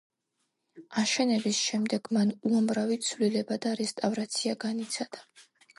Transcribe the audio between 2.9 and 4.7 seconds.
ცვლილება და რესტავრაცია